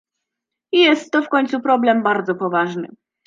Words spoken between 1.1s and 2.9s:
to w końcu problem bardzo poważny